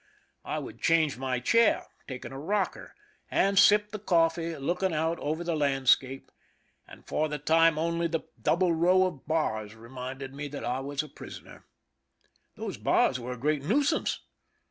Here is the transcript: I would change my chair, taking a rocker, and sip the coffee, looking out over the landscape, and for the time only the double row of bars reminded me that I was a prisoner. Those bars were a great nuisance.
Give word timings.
I 0.43 0.57
would 0.57 0.81
change 0.81 1.19
my 1.19 1.39
chair, 1.39 1.85
taking 2.07 2.31
a 2.31 2.39
rocker, 2.39 2.95
and 3.29 3.59
sip 3.59 3.91
the 3.91 3.99
coffee, 3.99 4.57
looking 4.57 4.95
out 4.95 5.19
over 5.19 5.43
the 5.43 5.55
landscape, 5.55 6.31
and 6.87 7.05
for 7.05 7.29
the 7.29 7.37
time 7.37 7.77
only 7.77 8.07
the 8.07 8.21
double 8.41 8.73
row 8.73 9.05
of 9.05 9.27
bars 9.27 9.75
reminded 9.75 10.33
me 10.33 10.47
that 10.47 10.65
I 10.65 10.79
was 10.79 11.03
a 11.03 11.07
prisoner. 11.07 11.67
Those 12.55 12.77
bars 12.77 13.19
were 13.19 13.33
a 13.33 13.37
great 13.37 13.61
nuisance. 13.63 14.21